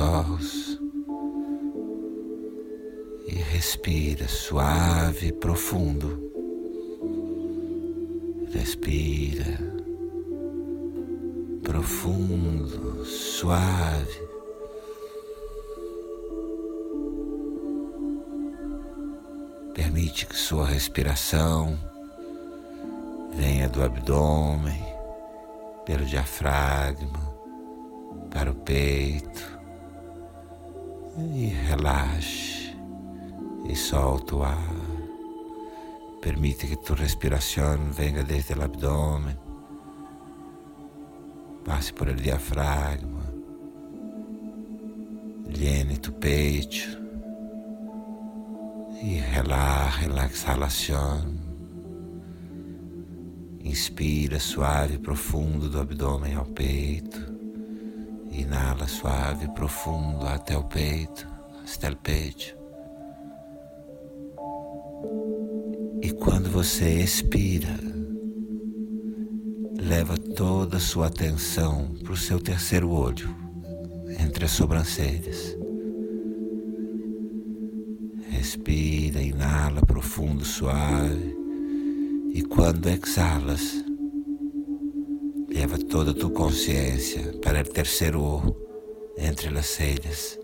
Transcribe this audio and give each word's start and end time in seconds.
Olhos 0.00 0.80
e 3.26 3.34
respira 3.34 4.26
suave 4.26 5.28
e 5.28 5.32
profundo. 5.32 6.30
Respira 8.50 9.58
profundo, 11.62 13.04
suave. 13.04 14.28
Permite 19.74 20.26
que 20.26 20.36
sua 20.36 20.64
respiração 20.64 21.78
venha 23.34 23.68
do 23.68 23.82
abdômen, 23.82 24.82
pelo 25.84 26.06
diafragma, 26.06 27.20
para 28.30 28.50
o 28.50 28.54
peito 28.54 29.59
e 31.34 31.46
relaxe 31.68 32.74
e 33.68 33.76
solta 33.76 34.36
o 34.36 34.42
ar. 34.42 34.74
Permite 36.20 36.66
que 36.66 36.76
tu 36.76 36.94
respiração 36.94 37.92
venha 37.92 38.22
desde 38.22 38.54
o 38.54 38.62
abdômen, 38.62 39.36
passe 41.64 41.92
por 41.92 42.08
el 42.08 42.16
diafragma, 42.16 43.32
llene 45.48 45.96
tu 45.98 46.12
peito 46.12 47.00
e 49.02 49.14
relaxa 49.14 50.08
la 50.08 50.26
exhalação. 50.26 51.34
Inspira 53.62 54.38
suave 54.38 54.94
e 54.94 54.98
profundo 54.98 55.68
do 55.68 55.80
abdômen 55.80 56.34
ao 56.34 56.46
peito. 56.46 57.29
Inala 58.30 58.86
suave 58.86 59.48
profundo 59.48 60.26
até 60.26 60.56
o 60.56 60.64
peito, 60.64 61.26
até 61.74 61.90
o 61.90 61.96
peito. 61.96 62.56
E 66.02 66.12
quando 66.12 66.48
você 66.50 67.00
expira, 67.00 67.78
leva 69.78 70.16
toda 70.16 70.76
a 70.76 70.80
sua 70.80 71.08
atenção 71.08 71.94
para 72.02 72.12
o 72.12 72.16
seu 72.16 72.38
terceiro 72.38 72.90
olho, 72.90 73.34
entre 74.18 74.44
as 74.44 74.52
sobrancelhas. 74.52 75.56
Respira, 78.28 79.20
inala 79.20 79.82
profundo, 79.82 80.44
suave. 80.44 81.36
E 82.32 82.42
quando 82.42 82.88
exalas, 82.88 83.84
leva 85.52 85.76
toda 85.78 86.12
a 86.12 86.14
tua 86.14 86.30
consciência 86.30 87.32
para 87.42 87.60
o 87.60 87.64
terceiro 87.64 88.22
ojo, 88.22 88.56
entre 89.18 89.48
as 89.58 89.66
celhas. 89.66 90.38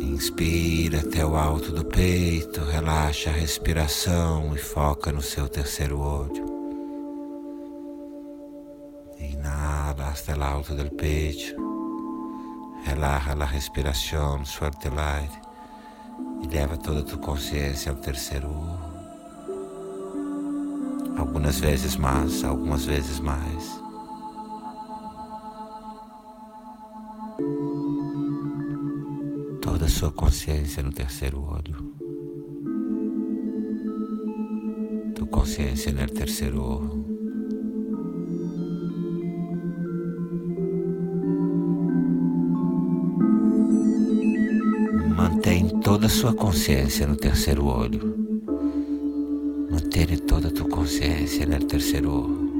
Inspira 0.00 1.00
até 1.00 1.26
o 1.26 1.34
alto 1.34 1.72
do 1.72 1.84
peito, 1.84 2.60
relaxa 2.60 3.30
a 3.30 3.32
respiração 3.32 4.54
e 4.54 4.58
foca 4.58 5.10
no 5.10 5.20
seu 5.20 5.48
terceiro 5.48 5.98
olho. 5.98 6.44
Inhala 9.18 10.08
hasta 10.08 10.32
el 10.32 10.42
alto 10.42 10.74
del 10.74 10.90
pecho, 10.90 11.56
relaja 12.84 13.32
a 13.32 13.44
respiração, 13.44 14.44
suelta 14.44 14.88
el 14.88 14.98
aire 14.98 15.40
e 16.42 16.46
leva 16.46 16.76
toda 16.76 17.00
a 17.00 17.04
tua 17.04 17.18
consciência 17.18 17.90
ao 17.90 17.98
terceiro 17.98 18.48
olho. 18.48 18.91
Algumas 21.22 21.60
vezes 21.60 21.96
mais, 21.96 22.42
algumas 22.42 22.84
vezes 22.84 23.20
mais. 23.20 23.80
Toda 29.60 29.84
a 29.84 29.88
sua 29.88 30.10
consciência 30.10 30.82
no 30.82 30.92
terceiro 30.92 31.40
olho. 31.40 31.94
Tu 35.14 35.24
consciência 35.26 35.92
no 35.92 36.06
terceiro 36.08 36.60
olho. 36.60 37.06
Mantém 45.16 45.68
toda 45.82 46.06
a 46.06 46.10
sua 46.10 46.34
consciência 46.34 47.06
no 47.06 47.14
terceiro 47.14 47.66
olho. 47.66 48.21
Mantém 49.94 50.16
toda 50.16 50.48
a 50.48 50.50
tua 50.50 50.66
consciência 50.70 51.44
no 51.44 51.58
terceiro 51.66 52.10
olho. 52.10 52.52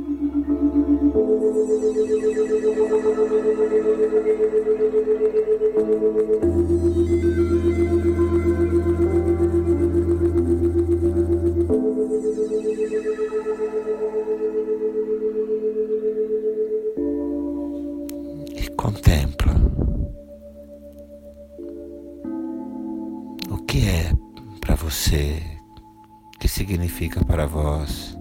Significa 27.03 27.25
para 27.25 27.47
vós 27.47 28.17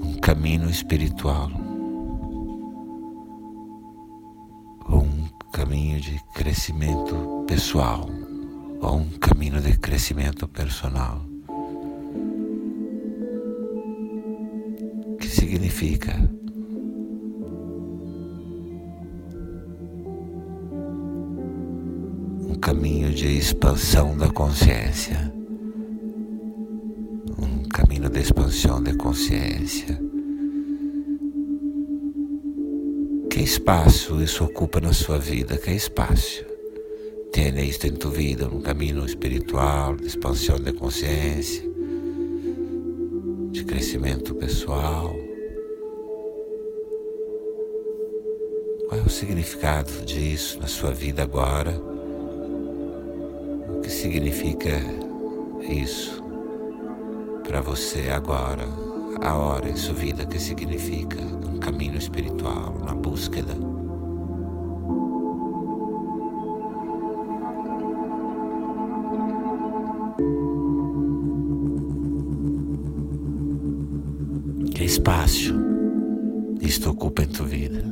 um 0.00 0.14
caminho 0.20 0.70
espiritual 0.70 1.50
ou 4.88 5.02
um 5.02 5.28
caminho 5.52 6.00
de 6.00 6.22
crescimento 6.34 7.44
pessoal 7.48 8.08
ou 8.80 8.96
um 8.96 9.10
caminho 9.18 9.60
de 9.60 9.76
crescimento 9.78 10.46
personal. 10.46 11.20
que 15.18 15.28
significa 15.28 16.12
um 22.48 22.54
caminho 22.60 23.12
de 23.12 23.38
expansão 23.38 24.16
da 24.16 24.28
consciência, 24.30 25.32
caminho 28.02 28.10
de 28.10 28.20
expansão 28.20 28.82
da 28.82 28.94
consciência. 28.94 29.98
Que 33.30 33.40
espaço 33.40 34.20
isso 34.20 34.44
ocupa 34.44 34.80
na 34.80 34.92
sua 34.92 35.18
vida? 35.18 35.56
Que 35.56 35.70
espaço? 35.70 36.44
Tem 37.32 37.56
isto 37.68 37.86
em 37.86 37.92
tu 37.92 38.10
vida, 38.10 38.48
um 38.48 38.60
caminho 38.60 39.04
espiritual, 39.06 39.94
de 39.96 40.06
expansão 40.06 40.58
da 40.58 40.72
consciência, 40.72 41.62
de 43.52 43.64
crescimento 43.64 44.34
pessoal. 44.34 45.14
Qual 48.88 49.00
é 49.00 49.04
o 49.04 49.10
significado 49.10 50.04
disso 50.04 50.58
na 50.58 50.66
sua 50.66 50.92
vida 50.92 51.22
agora? 51.22 51.80
O 53.68 53.80
que 53.80 53.90
significa 53.90 54.70
isso 55.70 56.21
para 57.42 57.60
você 57.60 58.08
agora, 58.08 58.64
a 59.20 59.34
hora 59.34 59.68
em 59.68 59.76
sua 59.76 59.94
vida? 59.94 60.24
Que 60.24 60.38
significa 60.38 61.20
um 61.20 61.58
caminho 61.58 61.96
espiritual, 61.96 62.74
uma 62.80 62.94
búsqueda? 62.94 63.54
Que 74.74 74.84
espaço 74.84 75.54
isto 76.60 76.90
ocupa 76.90 77.22
em 77.22 77.26
tua 77.26 77.46
vida? 77.46 77.84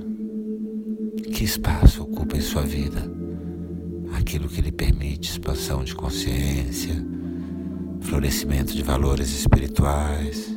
Que 1.34 1.44
espaço 1.44 2.02
ocupa 2.02 2.36
em 2.36 2.40
sua 2.40 2.62
vida? 2.62 3.10
Aquilo 4.12 4.48
que 4.48 4.60
lhe 4.60 4.72
permite 4.72 5.30
expansão 5.30 5.82
de 5.84 5.94
consciência, 5.94 6.94
florescimento 8.00 8.72
de 8.72 8.82
valores 8.82 9.30
espirituais. 9.30 10.54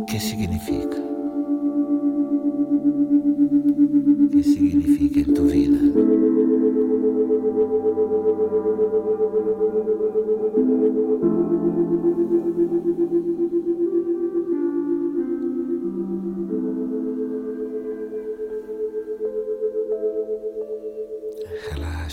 O 0.00 0.04
que 0.06 0.18
significa? 0.20 0.96
O 4.20 4.28
que 4.30 4.42
significa 4.42 5.20
em 5.20 5.24
tua 5.24 5.46
vida? 5.46 5.91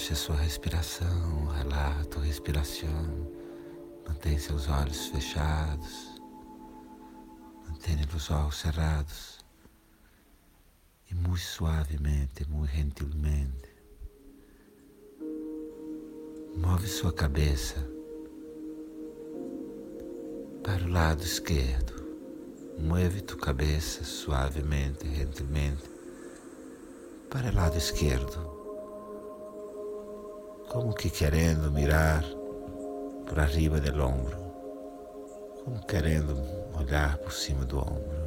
Relaxe 0.10 0.14
a 0.14 0.16
sua 0.16 0.36
respiração, 0.38 1.46
relaxa 1.50 2.02
a 2.02 2.06
tua 2.06 2.24
respiração. 2.24 3.32
Mantém 4.08 4.40
seus 4.40 4.68
olhos 4.68 5.06
fechados. 5.08 6.20
Mantém 7.68 7.96
os 8.16 8.32
olhos 8.32 8.56
cerrados 8.56 9.38
e 11.12 11.14
muito 11.14 11.42
suavemente, 11.42 12.44
muito 12.50 12.72
gentilmente, 12.72 13.70
move 16.56 16.88
sua 16.88 17.14
cabeça 17.14 17.76
para 20.64 20.86
o 20.86 20.90
lado 20.90 21.22
esquerdo. 21.22 21.94
Move 22.80 23.22
tua 23.22 23.38
cabeça 23.38 24.04
suavemente, 24.04 25.08
gentilmente 25.08 25.84
para 27.30 27.52
o 27.52 27.56
lado 27.56 27.78
esquerdo, 27.78 28.59
como 30.70 30.94
que 30.94 31.10
querendo 31.10 31.72
mirar 31.72 32.24
por 33.26 33.40
arriba 33.40 33.80
do 33.80 34.04
ombro, 34.04 34.38
como 35.64 35.86
querendo 35.88 36.38
olhar 36.78 37.18
por 37.18 37.34
cima 37.34 37.66
do 37.66 37.80
ombro. 37.80 38.20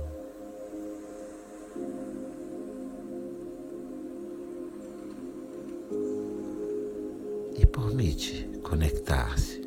E 7.57 7.65
permite 7.65 8.61
conectar-se. 8.65 9.63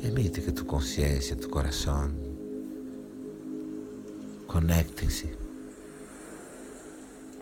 Permite 0.00 0.40
que 0.42 0.52
tu 0.52 0.64
consciência, 0.64 1.34
tu 1.34 1.48
coração 1.48 2.10
conectem-se 4.46 5.36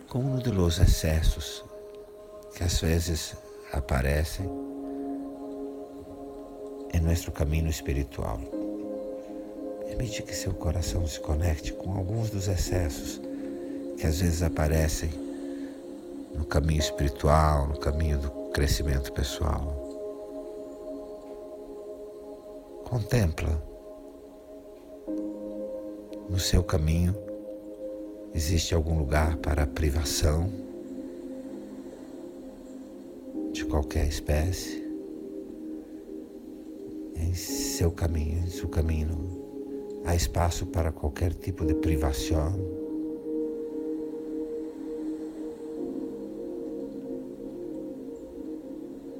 com 0.09 0.19
um 0.19 0.39
dos 0.39 0.79
excessos 0.79 1.63
que 2.55 2.63
às 2.63 2.79
vezes 2.81 3.35
aparecem 3.71 4.45
em 6.93 6.99
nosso 6.99 7.31
caminho 7.31 7.69
espiritual. 7.69 8.39
Permite 9.85 10.23
que 10.23 10.35
seu 10.35 10.53
coração 10.53 11.05
se 11.05 11.19
conecte 11.19 11.73
com 11.73 11.93
alguns 11.93 12.29
dos 12.29 12.47
excessos 12.47 13.21
que 13.97 14.05
às 14.05 14.19
vezes 14.19 14.41
aparecem 14.41 15.09
no 16.33 16.45
caminho 16.45 16.79
espiritual, 16.79 17.67
no 17.67 17.77
caminho 17.77 18.17
do 18.19 18.29
crescimento 18.51 19.11
pessoal. 19.13 19.83
Contempla 22.85 23.61
no 26.29 26.39
seu 26.39 26.63
caminho 26.63 27.15
existe 28.33 28.73
algum 28.73 28.97
lugar 28.97 29.37
para 29.37 29.63
a 29.63 29.67
privação 29.67 30.64
de 33.55 33.63
qualquer 33.63 34.05
espécie 34.05 34.83
em 37.15 37.33
seu 37.33 37.89
caminho, 37.89 38.39
em 38.39 38.49
seu 38.49 38.67
caminho 38.67 40.01
há 40.05 40.13
espaço 40.13 40.65
para 40.65 40.91
qualquer 40.91 41.33
tipo 41.33 41.65
de 41.65 41.73
privação. 41.75 42.53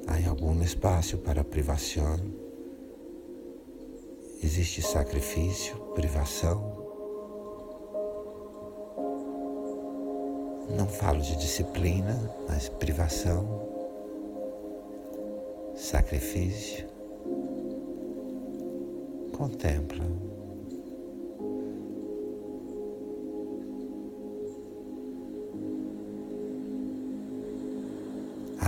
Há 0.05 0.29
algum 0.29 0.61
espaço 0.61 1.17
para 1.19 1.41
privação. 1.41 2.19
Existe 4.43 4.81
sacrifício, 4.81 5.77
privação. 5.95 6.83
Não 10.77 10.89
falo 10.89 11.21
de 11.21 11.37
disciplina, 11.37 12.35
mas 12.49 12.67
privação, 12.67 13.64
sacrifício. 15.85 16.87
Contempla. 19.31 20.03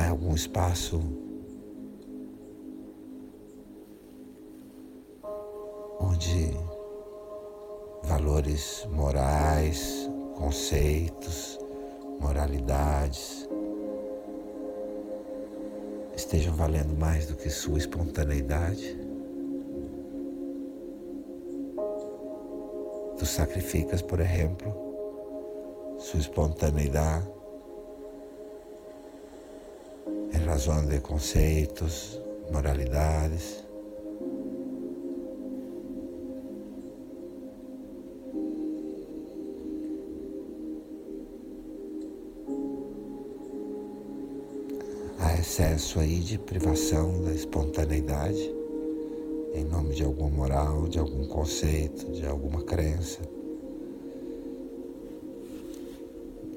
algum 0.10 0.36
espaço 0.36 1.02
onde 6.00 6.52
valores 8.04 8.88
morais, 8.92 10.10
conceitos, 10.36 11.60
moralidades 12.20 13.47
estejam 16.28 16.54
valendo 16.54 16.94
mais 16.94 17.26
do 17.26 17.36
que 17.36 17.50
sua 17.50 17.78
espontaneidade? 17.78 19.00
Tu 23.18 23.26
sacrificas, 23.26 24.02
por 24.02 24.20
exemplo, 24.20 24.76
sua 25.98 26.20
espontaneidade 26.20 27.26
em 30.34 30.46
razão 30.46 30.86
de 30.86 31.00
conceitos, 31.00 32.22
moralidades. 32.52 33.66
Excesso 45.58 46.00
aí 46.00 46.20
de 46.20 46.38
privação 46.38 47.24
da 47.24 47.32
espontaneidade 47.32 48.56
em 49.56 49.64
nome 49.64 49.96
de 49.96 50.04
alguma 50.04 50.30
moral, 50.30 50.88
de 50.88 51.00
algum 51.00 51.26
conceito, 51.26 52.12
de 52.12 52.28
alguma 52.28 52.62
crença. 52.62 53.22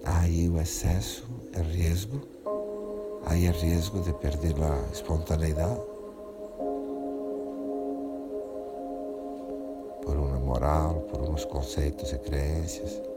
Aí 0.04 0.50
o 0.50 0.60
excesso 0.60 1.24
é 1.54 1.62
risco 1.62 2.20
Aí 3.24 3.46
é 3.46 3.50
risco 3.50 4.00
de 4.00 4.12
perder 4.12 4.54
a 4.62 4.92
espontaneidade 4.92 5.80
por 10.02 10.14
uma 10.14 10.38
moral, 10.40 11.06
por 11.10 11.22
uns 11.22 11.46
conceitos 11.46 12.12
e 12.12 12.18
crenças. 12.18 13.09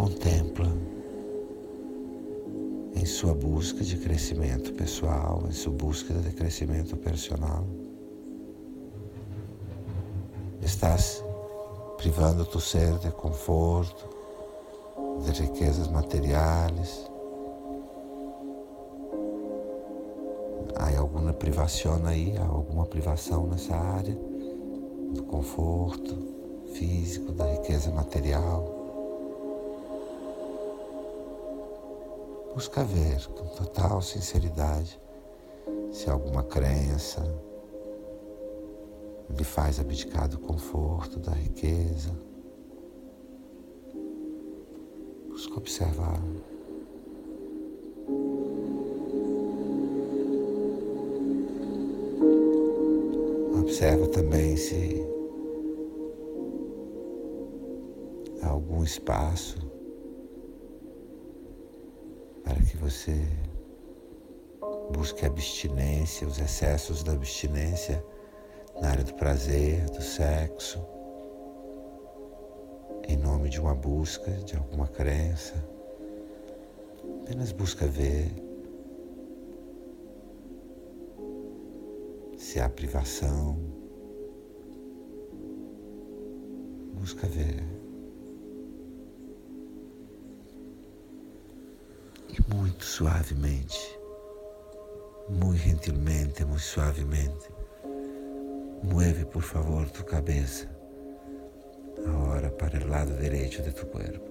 Contempla 0.00 0.66
em 2.94 3.04
sua 3.04 3.34
busca 3.34 3.84
de 3.84 3.98
crescimento 3.98 4.72
pessoal, 4.72 5.42
em 5.46 5.52
sua 5.52 5.74
busca 5.74 6.14
de 6.14 6.30
crescimento 6.30 6.96
personal. 6.96 7.66
Estás 10.62 11.22
privando 11.98 12.46
tu 12.46 12.58
ser 12.58 12.96
de 13.00 13.10
conforto, 13.10 14.08
de 15.22 15.42
riquezas 15.42 15.86
materiais. 15.88 17.06
Há 20.76 20.98
alguma 20.98 21.34
privação 21.34 22.00
aí, 22.06 22.38
há 22.38 22.46
alguma 22.46 22.86
privação 22.86 23.46
nessa 23.48 23.76
área 23.76 24.18
do 25.12 25.24
conforto 25.24 26.16
físico, 26.72 27.32
da 27.32 27.52
riqueza 27.52 27.90
material. 27.90 28.79
Busca 32.54 32.82
ver 32.82 33.26
com 33.28 33.46
total 33.54 34.02
sinceridade 34.02 35.00
se 35.92 36.10
alguma 36.10 36.42
crença, 36.42 37.22
lhe 39.30 39.44
faz 39.44 39.78
abdicar 39.78 40.28
do 40.28 40.38
conforto, 40.38 41.18
da 41.20 41.32
riqueza. 41.32 42.10
Busca 45.28 45.56
observar. 45.56 46.20
Observa 53.60 54.08
também 54.08 54.56
se 54.56 55.06
há 58.42 58.48
algum 58.48 58.82
espaço 58.82 59.79
para 62.44 62.60
que 62.62 62.76
você 62.76 63.26
busque 64.92 65.24
abstinência, 65.24 66.26
os 66.26 66.38
excessos 66.38 67.02
da 67.02 67.12
abstinência 67.12 68.04
na 68.80 68.90
área 68.90 69.04
do 69.04 69.14
prazer, 69.14 69.84
do 69.90 70.02
sexo, 70.02 70.84
em 73.08 73.16
nome 73.16 73.48
de 73.48 73.60
uma 73.60 73.74
busca, 73.74 74.30
de 74.30 74.56
alguma 74.56 74.88
crença. 74.88 75.54
Apenas 77.22 77.52
busca 77.52 77.86
ver 77.86 78.30
se 82.36 82.58
há 82.58 82.68
privação. 82.68 83.58
Busca 86.94 87.26
ver. 87.26 87.79
Muito 92.48 92.84
suavemente, 92.84 93.98
muy 95.28 95.56
gentilmente, 95.56 96.44
muy 96.44 96.58
suavemente. 96.58 97.48
Mueve, 98.82 99.24
por 99.24 99.42
favor, 99.42 99.88
tu 99.90 100.04
cabeça 100.04 100.68
agora 102.06 102.50
para 102.50 102.78
o 102.84 102.88
lado 102.88 103.12
direito 103.20 103.62
de 103.62 103.72
tu 103.72 103.86
corpo. 103.86 104.30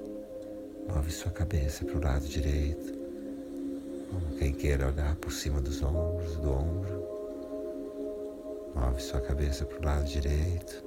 Move 0.88 1.12
sua 1.12 1.32
cabeça 1.32 1.86
para 1.86 1.98
o 1.98 2.04
lado 2.04 2.26
direito, 2.26 2.94
como 4.10 4.36
quem 4.38 4.54
queira 4.54 4.88
olhar 4.88 5.16
por 5.18 5.32
cima 5.32 5.62
dos 5.62 5.82
ombros, 5.84 6.36
do 6.38 6.52
ombro. 6.52 7.04
Move 8.76 9.02
sua 9.02 9.22
cabeça 9.22 9.66
para 9.66 9.80
o 9.80 9.86
lado 9.86 10.06
direito 10.06 10.84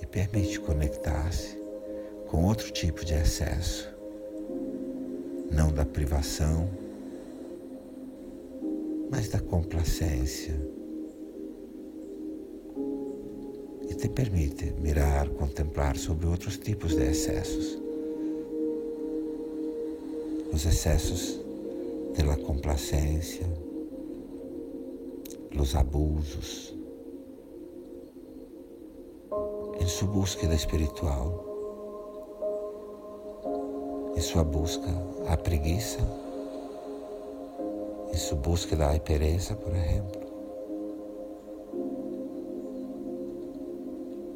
e 0.00 0.06
permite 0.06 0.60
conectar-se 0.60 1.60
com 2.28 2.44
outro 2.44 2.70
tipo 2.70 3.04
de 3.04 3.14
excesso, 3.14 3.91
não 5.52 5.72
da 5.72 5.84
privação, 5.84 6.68
mas 9.10 9.28
da 9.28 9.40
complacência. 9.40 10.54
E 13.88 13.94
te 13.94 14.08
permite 14.08 14.72
mirar, 14.80 15.28
contemplar 15.30 15.96
sobre 15.96 16.26
outros 16.26 16.56
tipos 16.56 16.94
de 16.94 17.02
excessos. 17.02 17.78
Os 20.52 20.64
excessos 20.64 21.40
da 22.16 22.36
complacência, 22.36 23.46
os 25.58 25.74
abusos, 25.74 26.74
em 29.80 29.86
sua 29.86 30.08
búsqueda 30.08 30.54
espiritual, 30.54 31.51
sua 34.22 34.44
busca 34.44 34.88
à 35.28 35.36
preguiça 35.36 35.98
em 38.12 38.16
sua 38.16 38.38
búsqueda 38.38 38.92
da 38.92 39.00
pereza, 39.00 39.56
por 39.56 39.74
exemplo. 39.74 40.22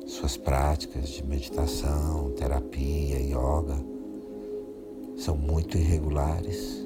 Suas 0.06 0.36
práticas 0.36 1.08
de 1.08 1.24
meditação, 1.24 2.32
terapia, 2.32 3.20
yoga 3.20 3.76
são 5.18 5.36
muito 5.36 5.76
irregulares. 5.78 6.84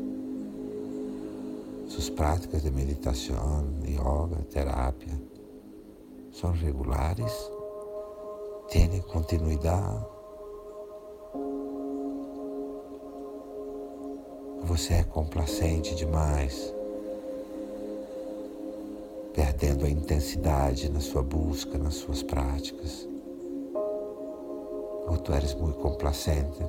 Suas 1.88 2.10
práticas 2.10 2.62
de 2.62 2.70
meditação, 2.70 3.64
yoga, 3.84 4.44
terapia 4.50 5.20
são 6.32 6.52
regulares, 6.52 7.32
têm 8.68 9.00
continuidade. 9.02 10.09
Você 14.70 14.94
é 14.94 15.02
complacente 15.02 15.96
demais 15.96 16.72
perdendo 19.34 19.84
a 19.84 19.90
intensidade 19.90 20.88
na 20.88 21.00
sua 21.00 21.24
busca, 21.24 21.76
nas 21.76 21.94
suas 21.94 22.22
práticas. 22.22 23.08
Ou 25.08 25.18
tu 25.18 25.32
eres 25.32 25.54
muito 25.54 25.76
complacente, 25.78 26.60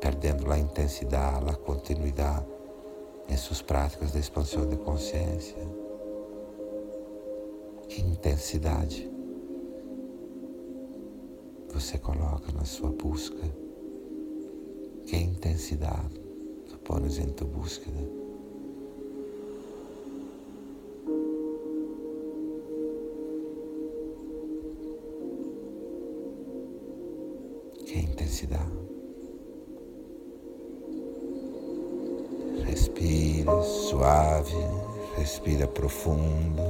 perdendo 0.00 0.50
a 0.50 0.58
intensidade, 0.58 1.50
a 1.50 1.54
continuidade 1.56 2.46
em 3.28 3.36
suas 3.36 3.60
práticas 3.60 4.12
de 4.12 4.18
expansão 4.18 4.66
de 4.66 4.76
consciência. 4.76 5.58
Que 7.86 8.00
intensidade 8.00 9.10
você 11.70 11.98
coloca 11.98 12.50
na 12.52 12.64
sua 12.64 12.88
busca? 12.88 13.46
Que 15.04 15.16
intensidade 15.18 16.19
pones 16.90 17.18
em 17.20 17.28
tua 17.28 17.46
búsqueda? 17.46 18.00
que 27.86 27.98
intensidade. 27.98 28.70
Respira 32.64 33.62
suave, 33.62 34.56
respira 35.16 35.68
profundo. 35.68 36.62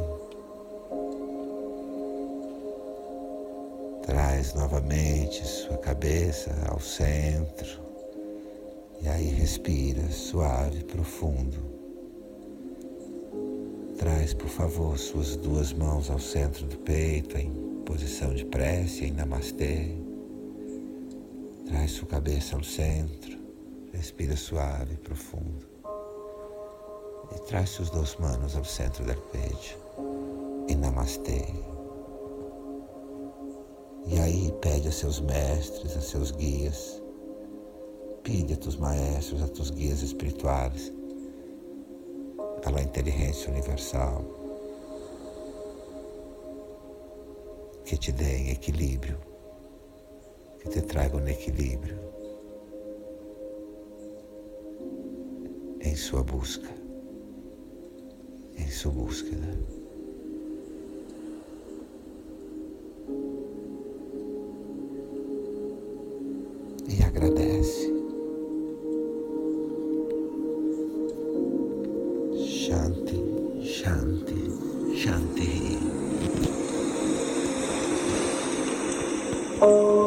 Traz 4.03 4.53
novamente 4.55 5.47
sua 5.47 5.79
cabeça 5.79 6.51
ao 6.71 6.79
centro. 6.79 7.90
E 9.03 9.09
aí 9.09 9.29
respira 9.29 10.11
suave, 10.11 10.85
profundo. 10.85 11.57
Traz, 13.97 14.35
por 14.35 14.49
favor, 14.49 14.99
suas 14.99 15.37
duas 15.37 15.73
mãos 15.73 16.11
ao 16.11 16.19
centro 16.19 16.67
do 16.67 16.77
peito 16.79 17.37
em 17.39 17.51
posição 17.87 18.35
de 18.35 18.45
prece, 18.45 19.07
em 19.07 19.13
namastê. 19.13 19.97
Traz 21.67 21.93
sua 21.93 22.09
cabeça 22.09 22.57
ao 22.57 22.63
centro, 22.63 23.39
respira 23.93 24.37
suave 24.37 24.97
profundo. 24.97 25.67
E 27.35 27.41
traz 27.47 27.71
suas 27.71 27.91
duas 27.91 28.17
mãos 28.17 28.57
ao 28.57 28.65
centro 28.65 29.05
do 29.05 29.15
peito. 29.15 29.79
E 30.69 30.75
namastê. 30.75 31.47
E 34.07 34.19
aí 34.19 34.53
pede 34.61 34.89
a 34.89 34.93
seus 34.93 35.21
mestres, 35.21 35.97
a 35.97 36.01
seus 36.01 36.33
guias, 36.33 37.00
pede 38.23 38.55
a 38.55 38.57
tus 38.57 38.77
maestros, 38.77 39.43
a 39.43 39.49
tus 39.49 39.71
guias 39.71 40.03
espirituais, 40.03 40.93
a 42.65 42.83
inteligência 42.83 43.51
universal, 43.51 44.25
que 47.85 47.97
te 47.97 48.13
deem 48.13 48.51
equilíbrio 48.51 49.31
que 50.61 50.69
te 50.69 50.83
tragam 50.83 51.27
equilíbrio 51.27 51.99
em 55.81 55.97
sua 55.97 56.23
busca, 56.23 56.69
em 58.59 58.71
sua 58.71 58.93
búsqueda. 58.93 59.80
Oh. 79.63 80.00